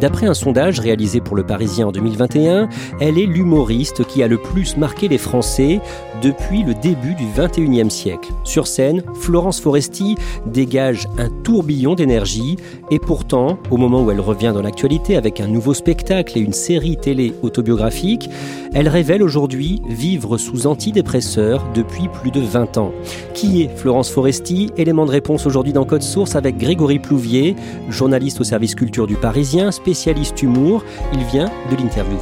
[0.00, 2.68] D'après un sondage réalisé pour Le Parisien en 2021,
[3.00, 5.80] elle est l'humoriste qui a le plus marqué les Français
[6.22, 8.30] depuis le début du 21e siècle.
[8.44, 12.56] Sur scène, Florence Foresti dégage un tourbillon d'énergie
[12.90, 16.52] et pourtant, au moment où elle revient dans l'actualité avec un nouveau spectacle et une
[16.52, 18.28] série télé autobiographique,
[18.74, 22.92] elle révèle aujourd'hui vivre sous antidépresseurs depuis plus de 20 ans.
[23.32, 24.70] Qui est Florence Foresti?
[24.76, 27.56] Élément de réponse aujourd'hui dans Code Source avec Grégory Plouvier,
[27.88, 30.82] journaliste au service culture du Parisien, spécialiste humour.
[31.12, 32.18] Il vient de l'interviewer.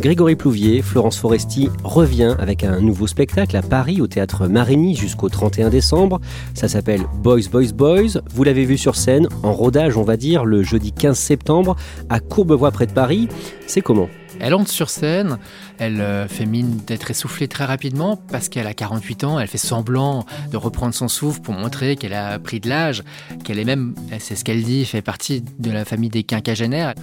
[0.00, 5.28] Grégory Plouvier, Florence Foresti revient avec un nouveau spectacle à Paris au théâtre Marigny jusqu'au
[5.28, 6.20] 31 décembre.
[6.54, 8.20] Ça s'appelle Boys Boys Boys.
[8.34, 11.76] Vous l'avez vu sur scène, en rodage on va dire, le jeudi 15 septembre
[12.08, 13.28] à Courbevoie près de Paris.
[13.68, 14.08] C'est comment?
[14.40, 15.38] Elle entre sur scène,
[15.78, 19.58] elle euh, fait mine d'être essoufflée très rapidement parce qu'elle a 48 ans, elle fait
[19.58, 23.02] semblant de reprendre son souffle pour montrer qu'elle a pris de l'âge,
[23.44, 26.94] qu'elle est même, c'est ce qu'elle dit, fait partie de la famille des quinquagénaires.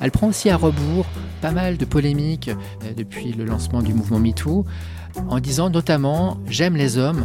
[0.00, 1.06] Elle prend aussi à rebours
[1.40, 4.64] pas mal de polémiques euh, depuis le lancement du mouvement MeToo
[5.28, 7.24] en disant notamment J'aime les hommes.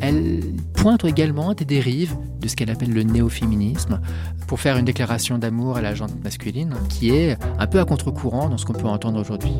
[0.00, 0.40] Elle
[0.74, 4.00] pointe également des dérives de ce qu'elle appelle le néo-féminisme
[4.46, 8.48] pour faire une déclaration d'amour à la gente masculine qui est un peu à contre-courant
[8.48, 9.54] dans ce qu'on peut entendre aujourd'hui.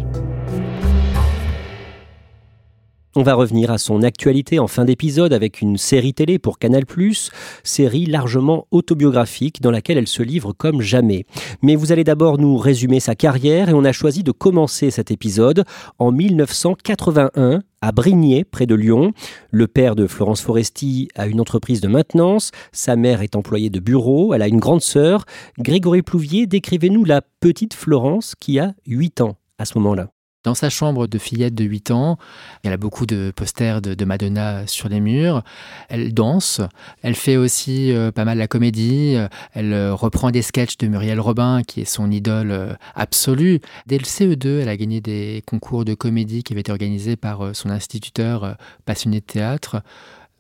[3.16, 6.84] On va revenir à son actualité en fin d'épisode avec une série télé pour Canal+,
[7.62, 11.24] série largement autobiographique dans laquelle elle se livre comme jamais.
[11.62, 15.12] Mais vous allez d'abord nous résumer sa carrière et on a choisi de commencer cet
[15.12, 15.64] épisode
[16.00, 19.12] en 1981 à Brigné, près de Lyon.
[19.52, 23.78] Le père de Florence Foresti a une entreprise de maintenance, sa mère est employée de
[23.78, 25.24] bureau, elle a une grande sœur.
[25.60, 30.13] Grégory Plouvier, décrivez-nous la petite Florence qui a 8 ans à ce moment-là.
[30.44, 32.18] Dans sa chambre de fillette de 8 ans,
[32.64, 35.42] elle a beaucoup de posters de, Madonna sur les murs.
[35.88, 36.60] Elle danse.
[37.00, 39.16] Elle fait aussi euh, pas mal la comédie.
[39.54, 43.60] Elle euh, reprend des sketchs de Muriel Robin, qui est son idole euh, absolue.
[43.86, 47.56] Dès le CE2, elle a gagné des concours de comédie qui avaient été organisés par
[47.56, 49.82] son instituteur passionné de théâtre.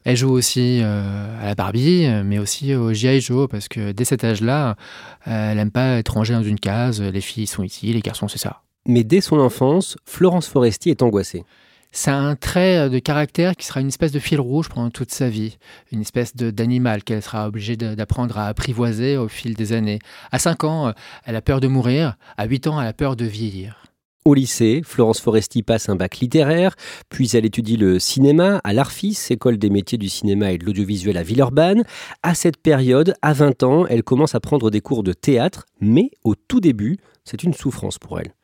[0.04, 3.22] Elle joue aussi à la Barbie, mais aussi au G.I.
[3.22, 4.76] Joe, parce que dès cet âge-là,
[5.24, 7.00] elle n'aime pas être rangée dans une case.
[7.00, 8.63] Les filles sont ici, les garçons, c'est ça.
[8.86, 11.44] Mais dès son enfance, Florence Foresti est angoissée.
[11.90, 15.28] C'est un trait de caractère qui sera une espèce de fil rouge pendant toute sa
[15.28, 15.58] vie,
[15.92, 20.00] une espèce d'animal qu'elle sera obligée d'apprendre à apprivoiser au fil des années.
[20.32, 20.92] À 5 ans,
[21.24, 23.84] elle a peur de mourir, à 8 ans, elle a peur de vieillir.
[24.24, 26.74] Au lycée, Florence Foresti passe un bac littéraire,
[27.10, 31.16] puis elle étudie le cinéma à l'ARFIS, école des métiers du cinéma et de l'audiovisuel
[31.16, 31.84] à Villeurbanne.
[32.22, 36.10] À cette période, à 20 ans, elle commence à prendre des cours de théâtre, mais
[36.24, 38.34] au tout début, c'est une souffrance pour elle.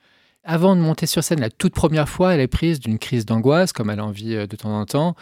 [0.42, 3.74] Avant de monter sur scène la toute première fois, elle est prise d'une crise d'angoisse,
[3.74, 5.14] comme elle en vit euh, de temps en temps.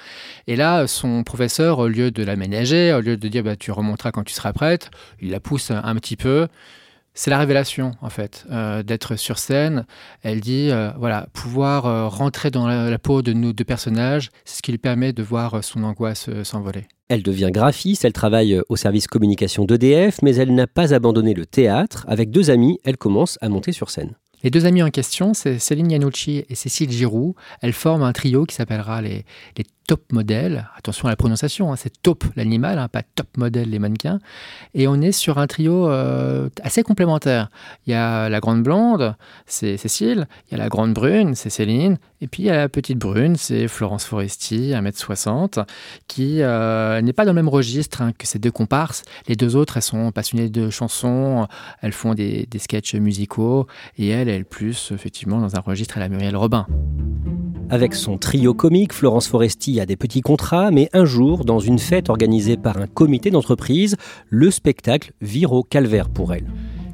[0.47, 3.73] Et là, son professeur, au lieu de la ménager, au lieu de dire bah, tu
[3.73, 4.91] remonteras quand tu seras prête,
[5.21, 6.47] il la pousse un petit peu.
[7.15, 9.87] C'est la révélation, en fait, euh, d'être sur scène.
[10.23, 14.59] Elle dit, euh, voilà, pouvoir rentrer dans la, la, peau de nos deux personnages, c'est
[14.59, 16.87] ce qui lui permet de voir son angoisse s'envoler.
[17.09, 21.45] Elle devient graphiste, elle travaille au service communication d'EDF, mais elle n'a pas abandonné le
[21.45, 22.05] théâtre.
[22.07, 24.15] Avec deux amis, elle commence à monter sur scène.
[24.43, 27.35] Les deux amis en question, c'est Céline Yanucci et Cécile Giroux.
[27.61, 29.25] Elles forment un trio qui s'appellera les,
[29.57, 30.69] les top modèle.
[30.77, 34.21] Attention à la prononciation, hein, c'est top l'animal, hein, pas top modèle les mannequins.
[34.75, 37.51] Et on est sur un trio euh, assez complémentaire.
[37.87, 39.17] Il y a la grande blonde,
[39.47, 40.29] c'est Cécile.
[40.47, 41.97] Il y a la grande brune, c'est Céline.
[42.21, 45.65] Et puis il y a la petite brune, c'est Florence Foresti, 1m60,
[46.07, 49.05] qui euh, n'est pas dans le même registre hein, que ces deux comparses.
[49.27, 51.47] Les deux autres, elles sont passionnées de chansons,
[51.81, 53.67] elles font des, des sketchs musicaux.
[53.97, 56.67] Et elle, elle plus effectivement dans un registre à la Muriel Robin.
[57.71, 61.79] Avec son trio comique, Florence Foresti a des petits contrats, mais un jour, dans une
[61.79, 63.97] fête organisée par un comité d'entreprise,
[64.29, 66.47] le spectacle vire au calvaire pour elle.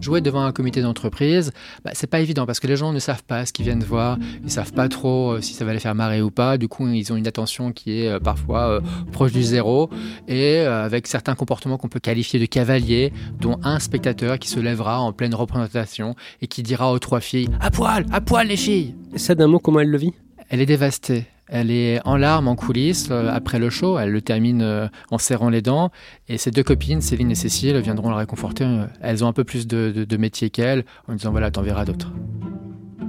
[0.04, 1.50] Jouer devant un comité d'entreprise,
[1.82, 4.18] bah, c'est pas évident parce que les gens ne savent pas ce qu'ils viennent voir,
[4.44, 6.58] ils savent pas trop euh, si ça va les faire marrer ou pas.
[6.58, 8.80] Du coup, ils ont une attention qui est euh, parfois euh,
[9.12, 9.88] proche du zéro
[10.28, 15.00] et avec certains comportements qu'on peut qualifier de cavaliers, dont un spectateur qui se lèvera
[15.00, 18.94] en pleine représentation et qui dira aux trois filles À poil, à poil les filles
[19.16, 20.12] Ça d'un mot, comment elle le vit?
[20.50, 21.24] Elle est dévastée.
[21.48, 23.98] Elle est en larmes en coulisses euh, après le show.
[23.98, 25.90] Elle le termine euh, en serrant les dents.
[26.28, 28.66] Et ses deux copines, Céline et Cécile, viendront la réconforter.
[29.00, 32.12] Elles ont un peu plus de, métier qu'elle en disant voilà, t'en verras d'autres.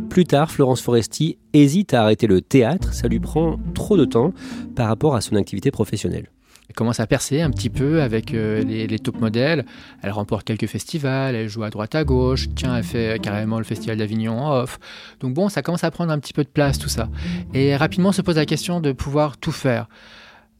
[0.09, 2.93] Plus tard, Florence Foresti hésite à arrêter le théâtre.
[2.93, 4.33] Ça lui prend trop de temps
[4.75, 6.29] par rapport à son activité professionnelle.
[6.75, 9.65] Elle commence à percer un petit peu avec euh, les, top modèles.
[10.01, 12.49] Elle remporte quelques festivals, elle joue à droite à gauche.
[12.53, 14.77] Tiens, elle fait carrément le festival d'Avignon en off.
[15.21, 17.07] Donc bon, ça commence à prendre un petit peu de place tout ça.
[17.53, 19.87] Et rapidement se pose la question de pouvoir tout faire.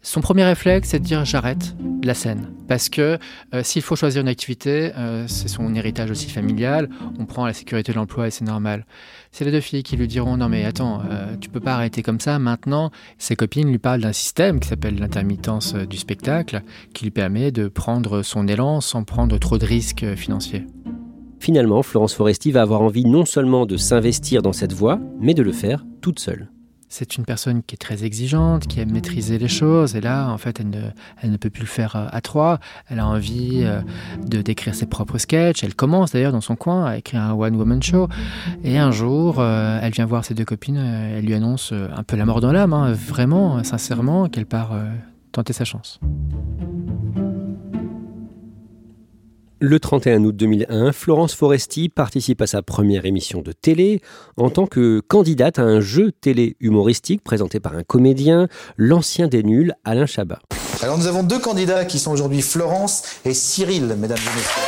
[0.06, 2.52] Son premier réflexe, c'est de dire j'arrête la scène.
[2.68, 3.18] Parce que
[3.54, 6.90] euh, s'il faut choisir une activité, euh, c'est son héritage aussi familial,
[7.20, 8.86] on prend la sécurité de l'emploi et c'est normal.
[9.38, 12.02] C'est les deux filles qui lui diront non mais attends, euh, tu peux pas arrêter
[12.02, 12.90] comme ça maintenant.
[13.18, 16.62] Ses copines lui parlent d'un système qui s'appelle l'intermittence du spectacle,
[16.94, 20.66] qui lui permet de prendre son élan sans prendre trop de risques financiers.
[21.42, 25.44] Finalement, Florence Foresti va avoir envie non seulement de s'investir dans cette voie, mais de
[25.44, 26.50] le faire toute seule
[26.90, 29.96] c'est une personne qui est très exigeante, qui aime maîtriser les choses.
[29.96, 32.60] Et là, en fait, elle ne, peut plus le faire euh, à trois.
[32.90, 33.82] Elle a envie euh,
[34.26, 35.64] de d'écrire ses propres sketchs.
[35.64, 38.08] Elle commence d'ailleurs dans son coin à écrire un one-woman show.
[38.64, 40.78] Et un jour, euh, elle vient voir ses deux copines.
[40.78, 44.74] Elle lui annonce un peu la mort dans l'âme, hein, vraiment, sincèrement, qu'elle part
[45.32, 46.00] tenter sa chance.
[49.62, 54.02] Le 31 août 2001, Florence Foresti participe à sa première émission de télé
[54.36, 59.44] en tant que candidate à un jeu télé humoristique présenté par un comédien, l'ancien des
[59.44, 60.40] nuls, Alain Chabat.
[60.82, 64.62] Alors nous avons deux candidats qui sont aujourd'hui Florence et Cyril, mesdames et messieurs.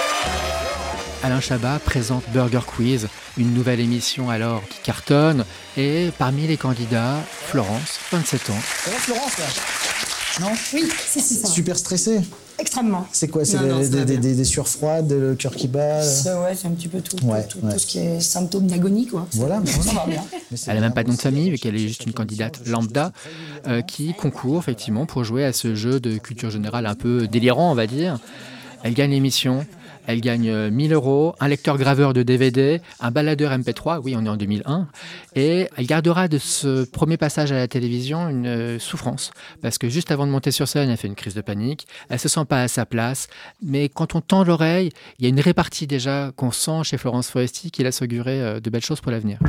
[1.21, 5.43] Alain Chabat présente Burger Quiz, une nouvelle émission alors qui cartonne.
[5.75, 8.53] Et parmi les candidats, Florence, 27 ans.
[8.85, 9.45] Ça va Florence là?
[10.39, 11.47] Non Oui, c'est ça.
[11.47, 12.21] Super stressée
[12.59, 13.05] Extrêmement.
[13.11, 16.87] C'est quoi C'est des, des, sueurs froides, le cœur qui bat Ouais, c'est un petit
[16.87, 19.27] peu tout, tout, ce qui est symptômes d'agonie, quoi.
[19.33, 20.23] Voilà, ça va bien.
[20.65, 23.11] Elle n'a même pas de nom de famille, vu qu'elle est juste une candidate lambda
[23.67, 27.71] euh, qui concourt effectivement pour jouer à ce jeu de culture générale un peu délirant,
[27.71, 28.19] on va dire.
[28.83, 29.65] Elle gagne l'émission,
[30.07, 34.25] elle gagne 1000 euh, euros, un lecteur graveur de DVD, un baladeur MP3, oui, on
[34.25, 34.87] est en 2001,
[35.35, 39.31] et elle gardera de ce premier passage à la télévision une euh, souffrance,
[39.61, 42.19] parce que juste avant de monter sur scène, elle fait une crise de panique, elle
[42.19, 43.27] se sent pas à sa place,
[43.61, 44.89] mais quand on tend l'oreille,
[45.19, 48.59] il y a une répartie déjà qu'on sent chez Florence Foresti qui laisse augurer euh,
[48.59, 49.39] de belles choses pour l'avenir.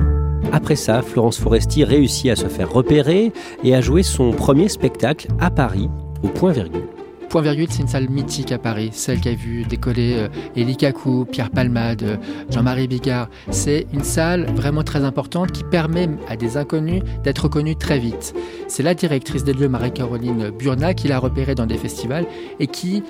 [0.53, 3.33] Après ça, Florence Foresti réussit à se faire repérer
[3.63, 5.89] et à jouer son premier spectacle à Paris,
[6.23, 6.98] au point virgule.
[7.29, 10.79] Point virgule, c'est une salle mythique à Paris, celle qui a vu décoller euh, Elie
[10.79, 12.17] Kakou, Pierre Palmade, euh,
[12.51, 13.29] Jean-Marie Bigard.
[13.51, 18.35] C'est une salle vraiment très importante qui permet à des inconnus d'être reconnus très vite.
[18.67, 22.27] C'est la directrice des lieux, Marie-Caroline Burna, qui l'a repéré dans des festivals
[22.61, 23.03] et qui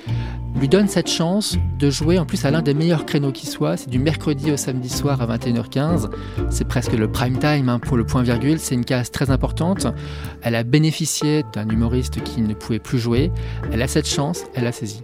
[0.59, 3.77] lui donne cette chance de jouer en plus à l'un des meilleurs créneaux qui soit.
[3.77, 6.09] C'est du mercredi au samedi soir à 21h15.
[6.51, 8.59] C'est presque le prime time hein, pour le point virgule.
[8.59, 9.87] C'est une case très importante.
[10.43, 13.31] Elle a bénéficié d'un humoriste qui ne pouvait plus jouer.
[13.71, 15.03] Elle a cette chance, elle a saisi.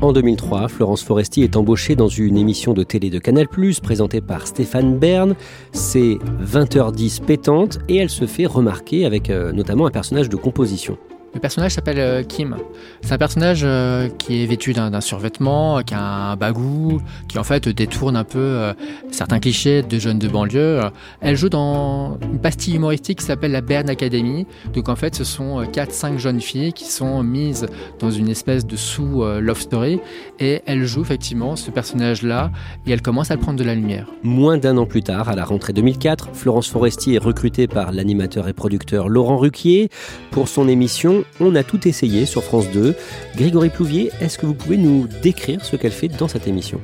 [0.00, 3.48] En 2003, Florence Foresti est embauchée dans une émission de télé de Canal+,
[3.82, 5.34] présentée par Stéphane Bern.
[5.72, 10.98] C'est 20h10 pétante et elle se fait remarquer avec euh, notamment un personnage de composition.
[11.38, 12.56] Le personnage s'appelle euh, Kim.
[13.00, 17.44] C'est un personnage euh, qui est vêtu d'un survêtement, qui a un bagou, qui en
[17.44, 18.72] fait détourne un peu euh,
[19.12, 20.80] certains clichés de jeunes de banlieue.
[21.20, 24.48] Elle joue dans une pastille humoristique qui s'appelle la Bern Academy.
[24.74, 27.66] Donc en fait, ce sont 4-5 jeunes filles qui sont mises
[28.00, 30.00] dans une espèce de sous-love story.
[30.40, 32.50] Et elle joue effectivement ce personnage-là
[32.84, 34.08] et elle commence à le prendre de la lumière.
[34.24, 38.48] Moins d'un an plus tard, à la rentrée 2004, Florence Foresti est recrutée par l'animateur
[38.48, 39.88] et producteur Laurent Ruquier
[40.32, 42.94] pour son émission on a tout essayé sur France 2.
[43.36, 46.80] Grégory Plouvier, est-ce que vous pouvez nous décrire ce qu'elle fait dans cette émission?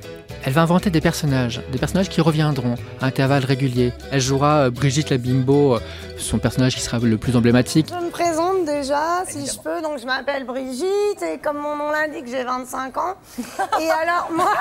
[0.47, 3.95] Elle va inventer des personnages, des personnages qui reviendront à intervalles réguliers.
[4.13, 5.81] Elle jouera euh, Brigitte la Bimbo, euh,
[6.19, 7.89] son personnage qui sera le plus emblématique.
[7.89, 9.81] Je me présente déjà, si je peux.
[9.81, 13.15] Donc je m'appelle Brigitte et comme mon nom l'indique, j'ai 25 ans.
[13.81, 14.53] Et alors moi,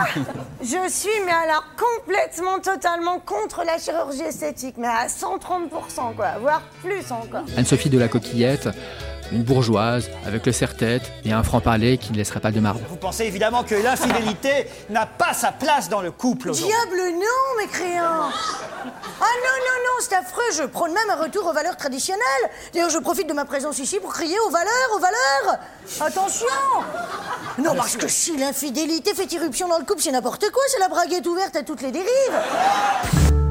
[0.61, 6.61] je suis mais alors complètement, totalement contre la chirurgie esthétique, mais à 130%, quoi, voire
[6.81, 7.43] plus encore.
[7.57, 8.69] Anne-Sophie de la Coquillette
[9.31, 12.79] une bourgeoise avec le serre-tête et un franc-parler qui ne laisserait pas de marbre.
[12.89, 17.67] Vous pensez évidemment que l'infidélité n'a pas sa place dans le couple Diable non, mes
[17.67, 22.23] créants Ah non, non, non, c'est affreux, je prône même un retour aux valeurs traditionnelles.
[22.73, 25.59] D'ailleurs, je profite de ma présence ici pour crier aux valeurs, aux valeurs
[26.01, 26.47] Attention
[27.57, 30.89] Non, parce que si l'infidélité fait irruption dans le couple, c'est n'importe quoi, c'est la
[30.89, 33.42] braguette ouverte à toutes les dérives.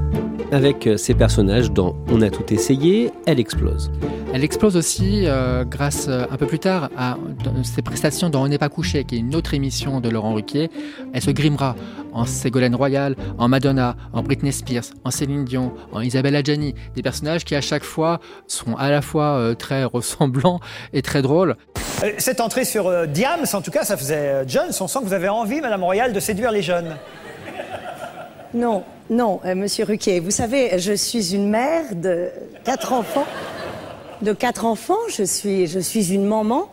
[0.53, 3.91] Avec ses personnages dans On a tout essayé, elle explose.
[4.35, 7.17] Elle explose aussi euh, grâce euh, un peu plus tard à
[7.65, 10.71] ses prestations dans On n'est pas couché, qui est une autre émission de Laurent Ruquier.
[11.15, 11.75] Elle se grimera
[12.13, 16.75] en Ségolène Royal, en Madonna, en Britney Spears, en Céline Dion, en Isabelle Adjani.
[16.95, 20.61] Des personnages qui à chaque fois sont à la fois euh, très ressemblants
[20.93, 21.57] et très drôles.
[22.03, 24.73] Euh, Cette entrée sur euh, Diams, en tout cas, ça faisait euh, Jones.
[24.81, 26.97] On sent que vous avez envie, Madame Royal, de séduire les jeunes.
[28.55, 32.31] Non, non, euh, Monsieur Ruquier, vous savez, je suis une mère de
[32.65, 33.27] quatre enfants.
[34.23, 36.71] De quatre enfants, je suis, je suis une maman.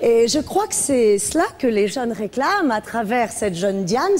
[0.00, 4.16] Et je crois que c'est cela que les jeunes réclament à travers cette jeune Diane,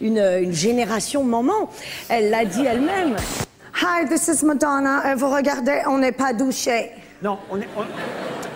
[0.00, 1.68] une, une génération maman.
[2.08, 3.16] Elle l'a dit elle-même.
[3.82, 5.12] Hi, this is Madonna.
[5.12, 6.92] Euh, vous regardez, on n'est pas douché.
[7.22, 7.82] Non, on n'est on,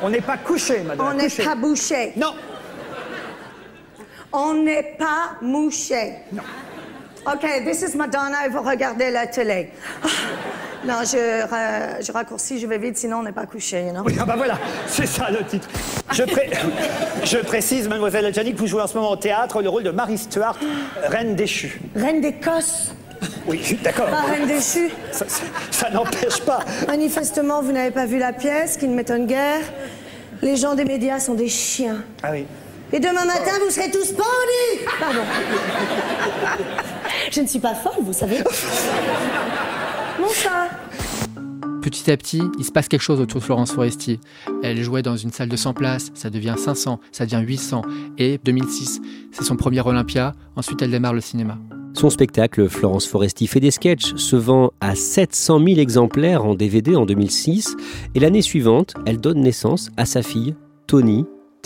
[0.06, 1.06] on n'est pas couché, Madame.
[1.06, 2.12] On n'est pas bouché.
[2.16, 2.34] Non,
[4.32, 6.14] On n'est pas mouché.
[6.32, 6.42] Non.
[7.32, 9.70] OK, this is Madonna et vous regardez la télé.
[10.02, 10.06] Ah,
[10.86, 14.02] Non, je, ra- je raccourcis, je vais vite, sinon on n'est pas couché, non?
[14.04, 14.56] Oui, ah bah voilà,
[14.86, 15.68] c'est ça le titre.
[16.12, 16.50] Je, pré-
[17.24, 19.90] je précise, mademoiselle Adjani, que vous jouez en ce moment au théâtre le rôle de
[19.90, 20.56] Marie Stuart,
[21.02, 21.80] reine déchue.
[21.96, 22.94] Reine d'Écosse,
[23.48, 24.06] Oui, d'accord.
[24.06, 24.90] pas reine déchue?
[25.10, 25.42] Ça, ça-
[25.72, 26.60] ça n'empêche pas.
[26.86, 29.60] Manifestement, vous n'avez pas vu la pièce, qui ne m'étonne guère.
[30.42, 32.04] Les gens des médias sont des chiens.
[32.22, 32.46] Ah oui.
[32.92, 35.22] Et demain matin, vous serez tous pendus Pardon.
[37.30, 38.38] Je ne suis pas folle, vous savez.
[40.20, 40.70] Mon chat.
[41.82, 44.18] Petit à petit, il se passe quelque chose autour de Florence Foresti.
[44.62, 47.82] Elle jouait dans une salle de 100 places, ça devient 500, ça devient 800.
[48.18, 50.32] Et 2006, c'est son premier Olympia.
[50.56, 51.58] Ensuite, elle démarre le cinéma.
[51.94, 56.94] Son spectacle Florence Foresti fait des sketchs se vend à 700 000 exemplaires en DVD
[56.94, 57.76] en 2006
[58.14, 60.54] et l'année suivante, elle donne naissance à sa fille,
[60.86, 61.24] Tony,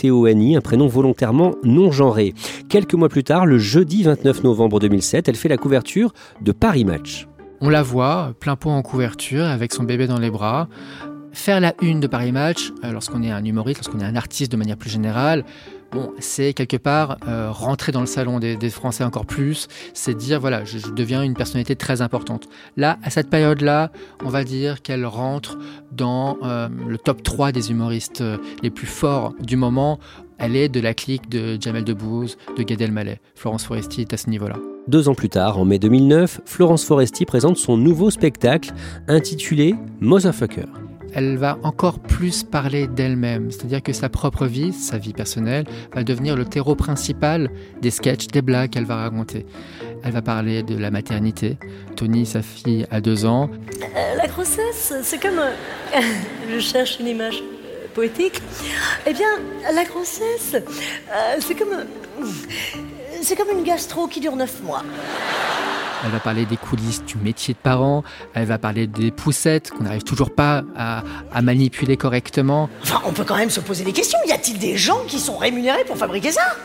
[0.09, 2.33] Un prénom volontairement non genré.
[2.69, 6.85] Quelques mois plus tard, le jeudi 29 novembre 2007, elle fait la couverture de Paris
[6.85, 7.27] Match.
[7.59, 10.67] On la voit, plein pot en couverture, avec son bébé dans les bras.
[11.33, 14.51] Faire la une de Paris Match, euh, lorsqu'on est un humoriste, lorsqu'on est un artiste
[14.51, 15.45] de manière plus générale,
[15.91, 20.39] bon, c'est quelque part euh, rentrer dans le salon des, Français encore plus, c'est dire,
[20.39, 22.47] voilà, je, je deviens une personnalité très importante.
[22.77, 23.91] Là, à cette période-là,
[24.23, 25.57] on va dire qu'elle rentre
[25.91, 29.99] dans euh, le top 3 des humoristes euh, les plus forts du moment.
[30.37, 33.19] Elle est de la clique de Jamel Debbouze, de Gad Elmaleh.
[33.35, 34.55] Florence Foresti est à ce niveau-là.
[34.87, 38.71] Deux ans plus tard, en mai 2009, Florence Foresti présente son nouveau spectacle
[39.07, 40.65] intitulé Motherfucker.
[41.13, 46.03] Elle va encore plus parler d'elle-même, c'est-à-dire que sa propre vie, sa vie personnelle, va
[46.03, 47.49] devenir le terreau principal
[47.81, 49.45] des sketchs, des blagues qu'elle va raconter.
[50.03, 51.57] Elle va parler de la maternité.
[51.95, 53.49] Tony, sa fille, a deux ans.
[53.81, 55.39] Euh, la grossesse, c'est comme.
[55.39, 56.01] euh,
[56.53, 58.41] je cherche une image euh, poétique.
[59.05, 59.27] Eh bien,
[59.73, 60.55] la grossesse,
[61.39, 61.85] c'est comme.
[63.21, 64.83] c'est comme une gastro qui dure neuf mois.
[66.03, 68.03] Elle va parler des coulisses du métier de parent.
[68.33, 71.03] Elle va parler des poussettes qu'on n'arrive toujours pas à,
[71.33, 72.69] à manipuler correctement.
[72.81, 74.17] Enfin, on peut quand même se poser des questions.
[74.27, 76.55] Y a-t-il des gens qui sont rémunérés pour fabriquer ça?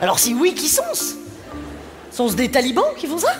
[0.00, 1.14] Alors, si oui, qui sont-ce?
[2.10, 3.34] Sont-ce des talibans qui font ça?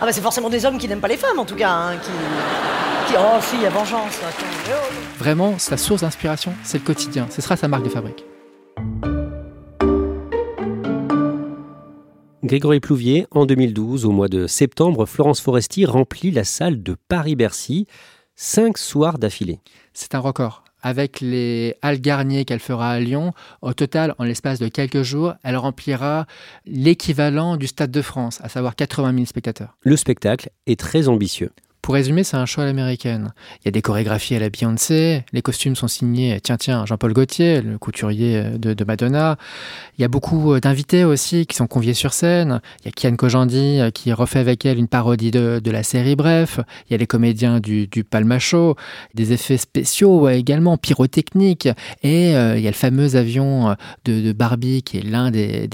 [0.00, 1.70] Ah, bah, c'est forcément des hommes qui n'aiment pas les femmes, en tout cas.
[1.70, 2.10] hein, qui.
[3.16, 4.18] Oh, fille, à vengeance.
[4.28, 4.94] attends, oh.
[5.18, 7.26] Vraiment, sa source d'inspiration, c'est le quotidien.
[7.30, 8.24] Ce sera sa marque de fabrique.
[12.44, 17.86] Grégory Plouvier, en 2012, au mois de septembre, Florence Foresti remplit la salle de Paris-Bercy
[18.34, 19.60] cinq soirs d'affilée.
[19.94, 20.62] C'est un record.
[20.82, 23.32] Avec les Halles Garnier qu'elle fera à Lyon,
[23.62, 26.26] au total, en l'espace de quelques jours, elle remplira
[26.66, 29.78] l'équivalent du Stade de France, à savoir 80 000 spectateurs.
[29.80, 31.50] Le spectacle est très ambitieux.
[31.84, 33.34] Pour résumer, c'est un show à l'américaine.
[33.60, 37.12] Il y a des chorégraphies à la Beyoncé, les costumes sont signés, tiens, tiens, Jean-Paul
[37.12, 39.36] Gaultier, le couturier de, de Madonna.
[39.98, 42.62] Il y a beaucoup d'invités aussi qui sont conviés sur scène.
[42.80, 46.16] Il y a Kian Kojandi euh, qui refait avec elle une parodie de, la série
[46.16, 46.58] Bref.
[46.88, 48.76] Il y a les comédiens du, du Palma Show,
[49.12, 51.68] des effets spéciaux euh, également, pyrotechniques.
[52.02, 53.74] Et euh, il y a le fameux avion euh,
[54.06, 55.68] de, Barbie qui est l'un des,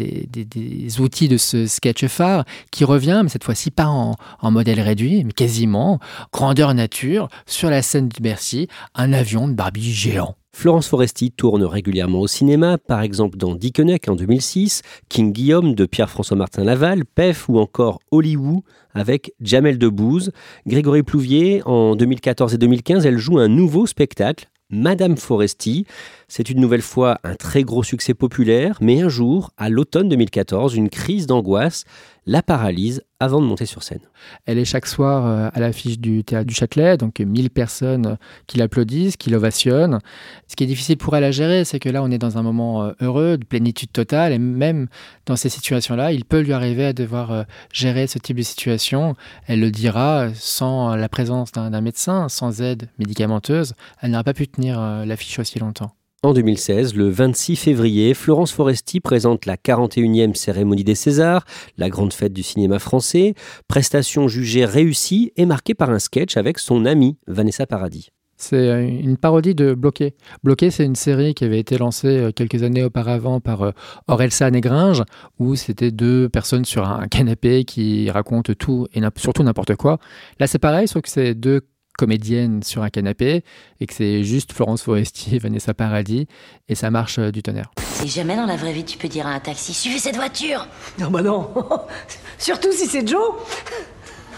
[0.98, 4.16] outils de ce sketch phare qui revient, mais cette fois-ci pas en
[4.50, 5.99] modèle réduit, mais quasiment
[6.32, 10.36] grandeur nature, sur la scène du Bercy, un avion de Barbie géant.
[10.52, 15.86] Florence Foresti tourne régulièrement au cinéma, par exemple dans Dickeneck en 2006, King Guillaume de
[15.86, 18.60] Pierre-François Martin Laval, PEF ou encore Hollywood
[18.92, 20.32] avec Jamel Debbouze.
[20.66, 25.86] Grégory Plouvier, en 2014 et 2015, elle joue un nouveau spectacle, Madame Foresti.
[26.28, 30.74] C'est une nouvelle fois un très gros succès populaire, mais un jour, à l'automne 2014,
[30.74, 31.84] une crise d'angoisse
[32.26, 34.00] la paralyse avant de monter sur scène.
[34.46, 38.58] Elle est chaque soir euh, à l'affiche du théâtre du Châtelet, donc 1000 personnes qui
[38.58, 40.00] l'applaudissent, qui l'ovationnent.
[40.48, 42.42] Ce qui est difficile pour elle à gérer, c'est que là, on est dans un
[42.42, 44.88] moment euh, heureux, de plénitude totale, et même
[45.26, 49.14] dans ces situations-là, il peut lui arriver à devoir euh, gérer ce type de situation.
[49.46, 54.48] Elle le dira, sans la présence d'un médecin, sans aide médicamenteuse, elle n'aurait pas pu
[54.48, 55.92] tenir l'affiche aussi longtemps.
[56.22, 61.46] En 2016, le 26 février, Florence Foresti présente la 41e cérémonie des Césars,
[61.78, 63.32] la grande fête du cinéma français,
[63.68, 68.10] prestation jugée réussie et marquée par un sketch avec son amie Vanessa Paradis.
[68.36, 70.14] C'est une parodie de Bloqué.
[70.44, 73.70] Bloqué, c'est une série qui avait été lancée euh, quelques années auparavant par euh,
[74.06, 75.02] Orelsan et Gringe,
[75.38, 79.98] où c'était deux personnes sur un canapé qui racontent tout et surtout n'importe quoi.
[80.38, 81.60] Là, c'est pareil, sauf que c'est deux
[81.98, 83.44] comédienne sur un canapé
[83.80, 86.26] et que c'est juste Florence Foresti et Vanessa Paradis
[86.68, 87.70] et ça marche euh, du tonnerre.
[87.80, 90.66] Si jamais dans la vraie vie tu peux dire à un taxi suivez cette voiture!
[90.98, 91.50] Non bah non.
[92.38, 93.34] Surtout si c'est Joe.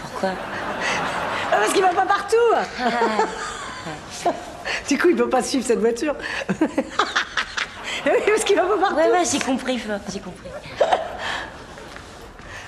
[0.01, 0.31] Pourquoi?
[1.51, 2.35] Ah, Parce qu'il va pas partout.
[4.87, 6.15] Du coup il peut pas suivre cette voiture.
[6.47, 8.95] Parce qu'il va pas partout.
[8.95, 9.77] Ouais ouais j'ai compris
[10.11, 10.47] j'ai compris.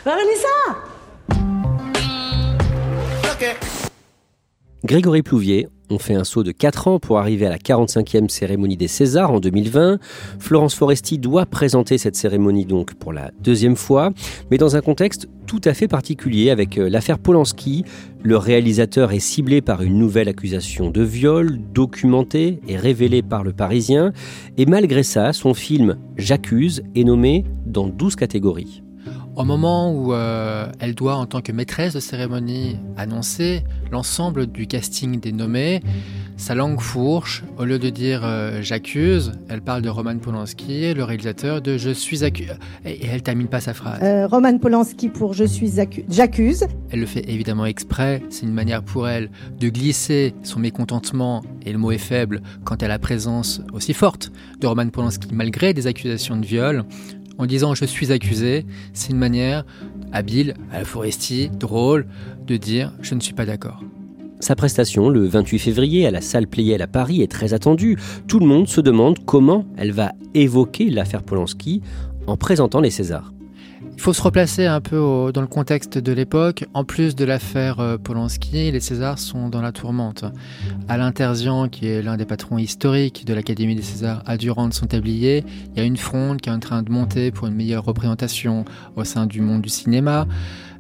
[0.06, 0.48] Bah Vanessa!
[3.32, 3.92] Ok
[4.86, 8.78] Grégory Plouvier, on fait un saut de 4 ans pour arriver à la 45e cérémonie
[8.78, 9.98] des Césars en 2020.
[10.38, 14.12] Florence Foresti doit présenter cette cérémonie donc pour la deuxième fois,
[14.52, 17.84] mais dans un contexte tout à fait particulier avec euh, l'affaire Polanski.
[18.22, 23.54] Le réalisateur est ciblé par une nouvelle accusation de viol, documentée et révélée par le
[23.54, 24.14] Parisien,
[24.58, 28.85] et malgré ça, son film J'accuse est nommé dans 12 catégories.
[29.36, 34.66] Au moment où euh, elle doit, en tant que maîtresse de cérémonie, annoncer l'ensemble du
[34.66, 35.82] casting des nommés,
[36.38, 41.04] sa langue fourche, au lieu de dire euh, j'accuse, elle parle de Roman Polanski, le
[41.04, 42.54] réalisateur, de je suis accusé.
[42.86, 44.00] Et elle termine pas sa phrase.
[44.04, 45.74] Euh, Roman Polanski pour je suis
[46.10, 46.66] j'accuse.
[46.92, 48.22] Elle le fait évidemment exprès.
[48.30, 52.76] C'est une manière pour elle de glisser son mécontentement, et le mot est faible, quant
[52.76, 56.86] à la présence aussi forte de Roman Polanski, malgré des accusations de viol
[57.38, 59.66] en disant je suis accusé, c'est une manière
[60.12, 62.08] habile, à la Foresti, drôle,
[62.46, 63.82] de dire je ne suis pas d'accord.
[64.40, 67.98] Sa prestation le 28 février à la salle Playel à Paris est très attendue.
[68.28, 71.82] Tout le monde se demande comment elle va évoquer l'affaire Polanski
[72.28, 73.35] en présentant les Césars.
[73.96, 76.66] Il faut se replacer un peu dans le contexte de l'époque.
[76.74, 80.26] En plus de l'affaire euh, Polanski, les Césars sont dans la tourmente.
[80.88, 84.74] Alain Terzian, qui est l'un des patrons historiques de l'Académie des Césars, a dû rendre
[84.74, 85.44] son tablier.
[85.74, 88.66] Il y a une fronde qui est en train de monter pour une meilleure représentation
[88.96, 90.28] au sein du monde du cinéma.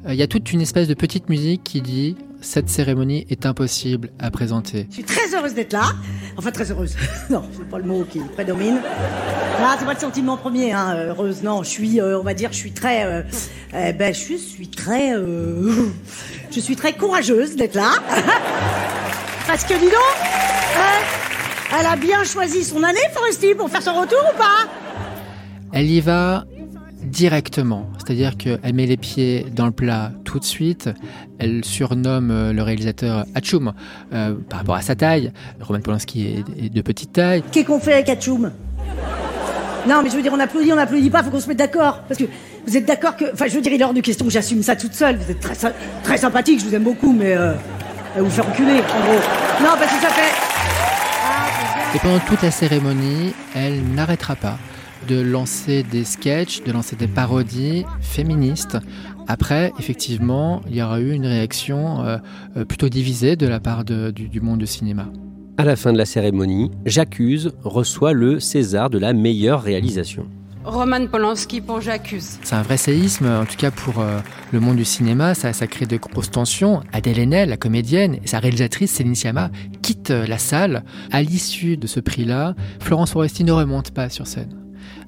[0.05, 3.45] Euh, il y a toute une espèce de petite musique qui dit cette cérémonie est
[3.45, 4.87] impossible à présenter.
[4.89, 5.93] Je suis très heureuse d'être là.
[6.37, 6.95] Enfin, très heureuse.
[7.29, 8.79] non, c'est pas le mot qui prédomine.
[9.59, 11.43] Ah, c'est pas le sentiment premier, hein, heureuse.
[11.43, 13.21] Non, je suis, euh, on va dire, je suis très, euh,
[13.73, 17.91] eh ben, je suis très, je suis très courageuse d'être là.
[19.47, 20.15] Parce que dis donc,
[21.79, 24.69] elle a bien choisi son année, Foresti, pour faire son retour ou pas?
[25.71, 26.45] Elle y va
[27.15, 27.89] directement.
[27.97, 30.89] C'est-à-dire qu'elle met les pieds dans le plat tout de suite.
[31.39, 33.71] Elle surnomme euh, le réalisateur Hachoum
[34.13, 35.31] euh, par rapport à sa taille.
[35.61, 37.41] Roman Polanski est, de petite taille.
[37.51, 38.51] Qu'est-ce qu'on fait avec Hachoum
[39.87, 42.01] Non, mais je veux dire, on applaudit, on applaudit pas, faut qu'on se mette d'accord.
[42.05, 42.25] Parce que
[42.67, 43.31] vous êtes d'accord que.
[43.33, 45.15] Enfin, je veux dire, il est hors de question que j'assume ça toute seule.
[45.15, 45.55] Vous êtes très,
[46.03, 47.35] très sympathique, je vous aime beaucoup, mais.
[47.37, 47.53] Euh,
[48.17, 49.21] vous faire reculer, en gros.
[49.61, 50.33] Non, parce que ça fait.
[51.95, 54.57] Et pendant toute la cérémonie, elle n'arrêtera pas
[55.07, 58.77] de lancer des sketchs, de lancer des parodies féministes.
[59.27, 62.17] Après, effectivement, il y aura eu une réaction euh,
[62.57, 65.07] euh, plutôt divisée de la part du, monde du cinéma.
[65.57, 70.27] À la fin de la cérémonie, J'accuse reçoit le César de la meilleure réalisation.
[70.63, 72.39] Roman Polanski pour J'accuse.
[72.43, 74.19] C'est un vrai séisme, en tout cas pour euh,
[74.51, 75.35] le monde du cinéma.
[75.35, 76.81] Ça, ça crée de grosses tensions.
[76.91, 79.49] Adèle Haenel, la comédienne, et sa réalisatrice Céline Sciamma
[79.81, 80.83] quittent la salle.
[81.11, 84.64] À l'issue de ce prix-là, Florence Foresti ne remonte pas sur scène.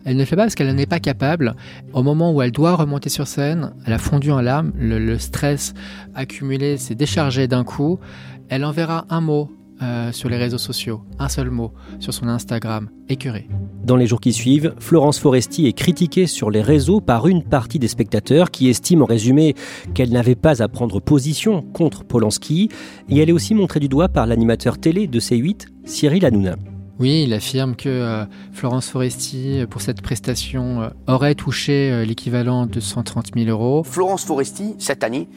[0.08, 1.54] Elle ne le fait pas parce qu'elle n'en est pas capable.
[1.92, 5.74] Au moment où elle doit remonter sur scène, elle a fondu en larmes, le, stress
[6.16, 8.00] accumulé s'est déchargé d'un coup.
[8.48, 12.90] Elle enverra un mot euh, sur les réseaux sociaux, un seul mot, sur son Instagram,
[13.10, 13.50] écœuré.
[13.84, 17.78] Dans les jours qui suivent, Florence Foresti est critiquée sur les réseaux par une partie
[17.78, 19.56] des spectateurs qui estiment en résumé
[19.94, 22.70] qu'elle n'avait pas à prendre position contre Polanski,
[23.10, 26.56] et elle est aussi montrée du doigt par l'animateur télé de C8, Cyril Hanouna.
[27.00, 32.66] Oui, il affirme que euh, Florence Foresti, euh, pour cette prestation, euh, aurait touché l'équivalent
[32.66, 33.84] de 130 000 euros.
[33.84, 35.28] Florence Foresti, cette année,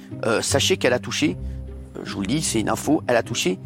[0.41, 1.37] sachez qu'elle a touché,
[2.05, 3.59] je vous le dis, c'est une info, elle a touché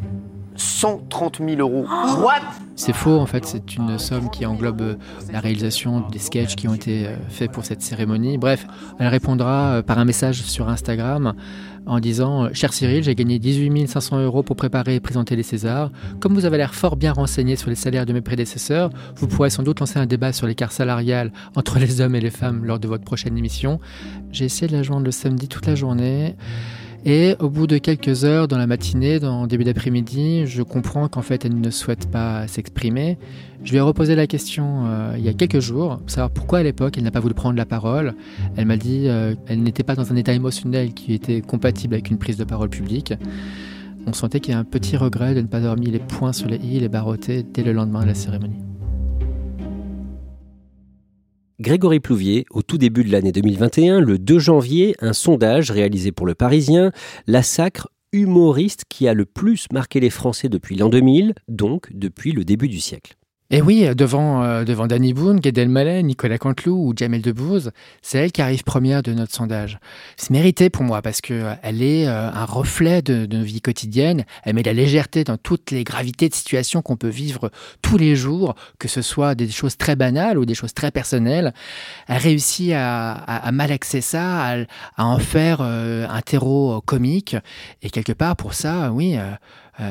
[0.55, 1.85] 130 000 euros.
[2.19, 2.41] What?
[2.75, 4.97] C'est faux, en fait, c'est une somme qui englobe
[5.31, 8.37] la réalisation des sketchs qui ont été faits pour cette cérémonie.
[8.37, 8.65] Bref,
[8.99, 11.33] elle répondra par un message sur Instagram
[11.85, 15.91] en disant Cher Cyril, j'ai gagné 18 500 euros pour préparer et présenter les Césars.
[16.19, 19.49] Comme vous avez l'air fort bien renseigné sur les salaires de mes prédécesseurs, vous pourrez
[19.49, 22.79] sans doute lancer un débat sur l'écart salarial entre les hommes et les femmes lors
[22.79, 23.79] de votre prochaine émission.
[24.31, 26.35] J'ai essayé de la joindre le samedi toute la journée.
[27.07, 31.21] Et au bout de quelques heures dans la matinée, dans début d'après-midi, je comprends qu'en
[31.21, 33.19] fait elle ne souhaite pas s'exprimer.
[33.63, 36.59] Je lui ai reposé la question euh, il y a quelques jours pour savoir pourquoi
[36.59, 38.15] à l'époque elle n'a pas voulu prendre la parole.
[38.57, 42.09] Elle m'a dit euh, qu'elle n'était pas dans un état émotionnel qui était compatible avec
[42.09, 43.13] une prise de parole publique.
[44.07, 46.33] On sentait qu'il y a un petit regret de ne pas avoir mis les points
[46.33, 48.65] sur les i, les barottés dès le lendemain de la cérémonie.
[51.61, 56.25] Grégory Plouvier, au tout début de l'année 2021, le 2 janvier, un sondage réalisé pour
[56.25, 56.91] le Parisien,
[57.27, 62.33] la sacre humoriste qui a le plus marqué les Français depuis l'an 2000, donc depuis
[62.33, 63.15] le début du siècle.
[63.51, 68.17] Et oui, devant, euh, devant Danny Boone, Gad Elmaleh, Nicolas Canteloup ou Jamel Debbouze, c'est
[68.17, 69.77] elle qui arrive première de notre sondage.
[70.17, 74.25] C'est mérité pour moi parce est euh, un reflet de, de, nos vies quotidiennes.
[74.45, 77.51] Elle met la légèreté dans toutes les gravités de situations qu'on peut vivre
[77.83, 81.53] tous les jours, que ce soit des choses très banales ou des choses très personnelles.
[82.07, 84.55] Elle réussit à, malaxer ça,
[84.97, 87.35] à, en faire euh, un terreau comique.
[87.83, 89.31] Et quelque part, pour ça, oui euh,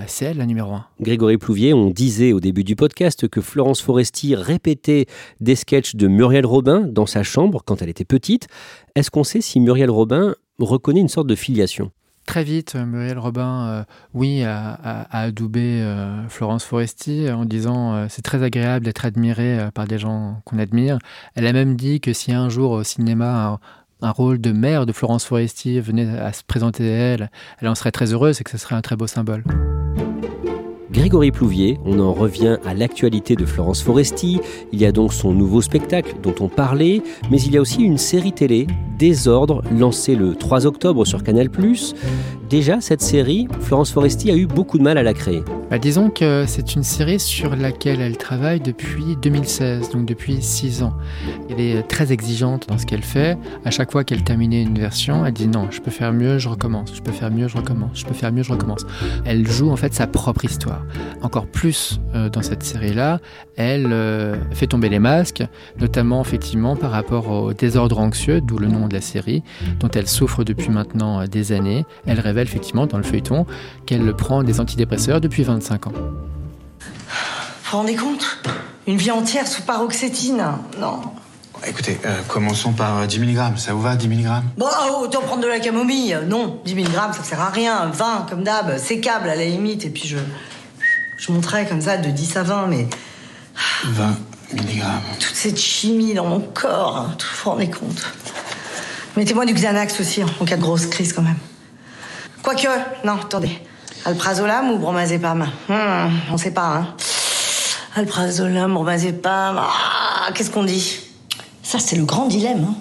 [0.07, 0.87] c'est elle la numéro un.
[1.01, 5.07] Grégory Plouvier, on disait au début du podcast que Florence Foresti répétait
[5.41, 8.49] des sketchs de Muriel Robin dans sa chambre quand elle était petite.
[8.95, 11.91] Est-ce qu'on sait si Muriel Robin reconnaît une sorte de filiation?
[12.27, 17.95] Très vite, Muriel Robin, euh, oui, a, a, a adoubé euh, Florence Foresti en disant
[17.95, 20.99] euh, c'est très agréable d'être admiré euh, par des gens qu'on admire.
[21.35, 23.61] Elle a même dit que si un jour au cinéma
[24.05, 27.75] un, rôle de mère de Florence Foresti venait à se présenter à elle, elle en
[27.75, 29.45] serait très heureuse et que ce serait un très beau symbole.
[30.91, 34.41] Grégory Plouvier, on en revient à l'actualité de Florence Foresti.
[34.73, 37.83] Il y a donc son nouveau spectacle dont on parlait, mais il y a aussi
[37.83, 41.51] une série télé, Désordre, lancée le 3 octobre sur Canal+.
[42.55, 45.43] Déjà, cette série, Florence Foresti a eu beaucoup de mal à la créer.
[45.73, 50.85] Bah, disons que c'est une série sur laquelle elle travaille depuis 2016, donc depuis 6
[50.85, 50.93] ans.
[51.51, 53.37] Elle est très exigeante dans ce qu'elle fait.
[53.65, 56.49] À chaque fois qu'elle terminait une version, elle dit non, je peux faire mieux, je
[56.49, 56.95] recommence.
[56.95, 57.99] Je peux faire mieux, je recommence.
[57.99, 58.87] Je peux faire mieux, je recommence.
[59.25, 60.85] Elle joue en fait sa propre histoire.
[61.23, 63.19] Encore plus euh, dans cette série-là,
[63.57, 65.43] elle euh, fait tomber les masques,
[65.81, 69.43] notamment effectivement par rapport au désordre anxieux, d'où le nom de la série,
[69.81, 71.85] dont elle souffre depuis maintenant euh, des années.
[72.07, 73.47] Elle révèle effectivement dans le feuilleton
[73.87, 75.93] qu'elle prend des antidépresseurs depuis 25 ans.
[75.93, 78.39] Vous vous rendez compte?
[78.87, 80.45] Une vie entière sous paroxétine
[80.79, 81.01] Non.
[81.67, 83.57] Écoutez, euh, commençons par 10 mg.
[83.57, 84.29] Ça vous va, 10 mg
[84.59, 84.67] Bon,
[85.01, 86.19] autant prendre de la camomille.
[86.29, 87.87] Non, 10 mg, ça sert à rien.
[87.87, 89.85] 20, comme d'hab, sécable à la limite.
[89.85, 90.19] Et puis je.
[91.17, 92.87] Je monterais comme ça de 10 à 20, mais.
[93.85, 94.17] 20
[94.53, 94.83] mg.
[95.19, 98.13] Toute cette chimie dans mon corps, hein, tout vous rendez compte?
[99.17, 101.39] Mettez-moi du Xanax aussi, en cas de grosse crise quand même.
[102.45, 102.69] Quoique,
[103.05, 103.59] non, attendez.
[104.05, 106.95] Alprazolam ou bromazépam hmm, On sait pas, hein.
[107.97, 109.59] Alprazolam, bromazépam.
[109.59, 111.01] Ah, qu'est-ce qu'on dit?
[111.63, 112.67] Ça, c'est le grand dilemme.
[112.69, 112.75] Hein.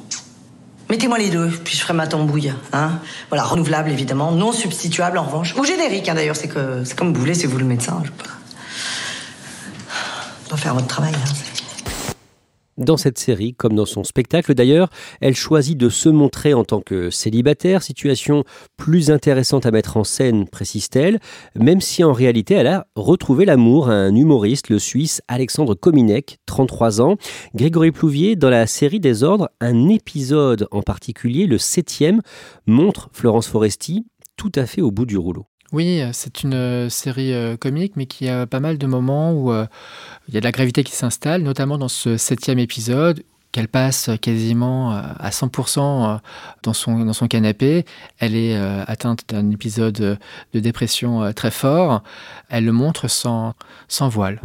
[0.89, 2.53] Mettez-moi les deux, puis je ferai ma tambouille.
[2.73, 2.99] Hein.
[3.29, 5.55] Voilà, renouvelable évidemment, non substituable en revanche.
[5.55, 8.01] Ou générique hein, d'ailleurs, c'est que c'est comme vous voulez, c'est vous le médecin.
[8.03, 8.31] Je peux pas,
[10.49, 11.13] pas faire votre travail.
[11.15, 11.52] Hein.
[12.77, 14.89] Dans cette série, comme dans son spectacle d'ailleurs,
[15.21, 18.43] elle choisit de se montrer en tant que célibataire, situation
[18.77, 21.19] plus intéressante à mettre en scène, précise-t-elle,
[21.55, 26.39] même si en réalité elle a retrouvé l'amour à un humoriste, le Suisse Alexandre Kominek,
[26.47, 27.17] 33 ans.
[27.53, 32.21] Grégory Plouvier, dans la série des ordres, un épisode en particulier, le septième,
[32.65, 34.05] montre Florence Foresti
[34.35, 35.45] tout à fait au bout du rouleau.
[35.73, 39.51] Oui, c'est une euh, série euh, comique, mais qui a pas mal de moments où
[39.51, 39.65] euh,
[40.27, 44.09] il y a de la gravité qui s'installe, notamment dans ce septième épisode qu'elle passe
[44.21, 46.19] quasiment à 100%
[46.63, 47.85] dans son, dans son canapé.
[48.17, 52.01] Elle est atteinte d'un épisode de dépression très fort.
[52.49, 53.53] Elle le montre sans,
[53.87, 54.41] sans voile.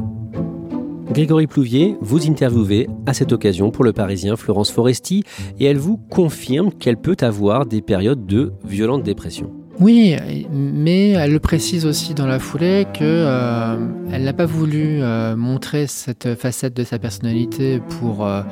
[1.11, 5.25] Grégory Plouvier, vous interviewez à cette occasion pour le Parisien Florence Foresti
[5.59, 9.58] et elle vous confirme qu'elle peut avoir des périodes de violente dépression.
[9.81, 10.17] Oui,
[10.51, 13.77] mais elle le précise aussi dans la foulée que euh,
[14.13, 18.43] elle n'a pas voulu euh, montrer cette facette de sa personnalité pour euh,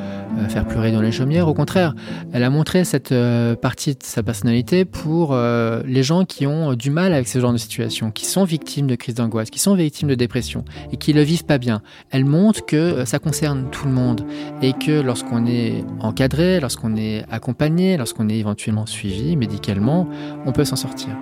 [0.48, 1.48] faire pleurer dans les chaumières.
[1.48, 1.96] Au contraire,
[2.32, 3.12] elle a montré cette
[3.60, 7.58] partie de sa personnalité pour les gens qui ont du mal avec ce genre de
[7.58, 11.22] situation, qui sont victimes de crises d'angoisse, qui sont victimes de dépression et qui le
[11.22, 11.82] vivent pas bien.
[12.10, 14.24] Elle montre que ça concerne tout le monde
[14.62, 20.08] et que lorsqu'on est encadré, lorsqu'on est accompagné, lorsqu'on est éventuellement suivi médicalement,
[20.44, 21.15] on peut s'en sortir.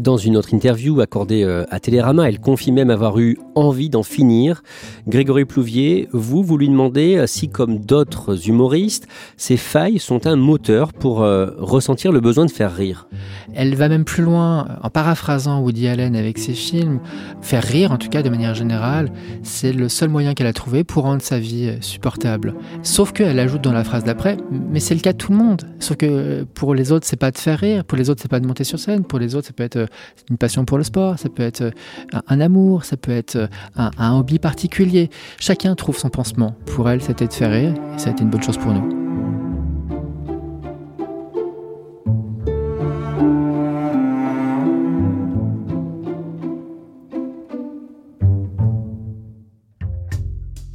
[0.00, 4.04] Dans une autre interview accordée euh, à Télérama, elle confie même avoir eu envie d'en
[4.04, 4.62] finir.
[5.08, 10.36] Grégory Plouvier, vous, vous lui demandez euh, si, comme d'autres humoristes, ces failles sont un
[10.36, 13.08] moteur pour euh, ressentir le besoin de faire rire.
[13.54, 17.00] Elle va même plus loin, en paraphrasant Woody Allen avec ses films.
[17.42, 19.10] Faire rire, en tout cas de manière générale,
[19.42, 22.54] c'est le seul moyen qu'elle a trouvé pour rendre sa vie supportable.
[22.84, 25.62] Sauf qu'elle ajoute dans la phrase d'après, mais c'est le cas de tout le monde.
[25.80, 28.38] Sauf que pour les autres, c'est pas de faire rire, pour les autres, c'est pas
[28.38, 29.87] de monter sur scène, pour les autres, ça peut être
[30.30, 31.72] une passion pour le sport, ça peut être
[32.28, 35.10] un, amour, ça peut être un, un hobby particulier.
[35.38, 36.54] Chacun trouve son pansement.
[36.66, 39.07] Pour elle, c'était de faire rire, et ça a été une bonne chose pour nous.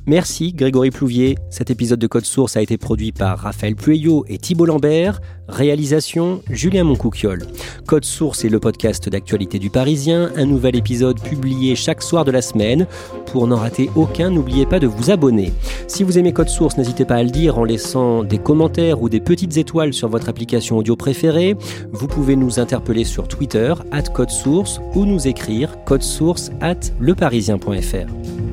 [0.05, 1.37] Merci Grégory Plouvier.
[1.49, 5.21] Cet épisode de Code Source a été produit par Raphaël Pueyo et Thibault Lambert.
[5.47, 7.47] Réalisation Julien Moncouquiole.
[7.87, 10.31] Code Source est le podcast d'actualité du Parisien.
[10.35, 12.85] Un nouvel épisode publié chaque soir de la semaine.
[13.27, 15.53] Pour n'en rater aucun, n'oubliez pas de vous abonner.
[15.87, 19.07] Si vous aimez Code Source, n'hésitez pas à le dire en laissant des commentaires ou
[19.07, 21.55] des petites étoiles sur votre application audio préférée.
[21.93, 26.79] Vous pouvez nous interpeller sur Twitter, at Code Source, ou nous écrire code source at
[26.99, 28.52] leparisien.fr.